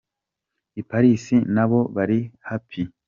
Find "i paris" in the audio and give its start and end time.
0.81-1.25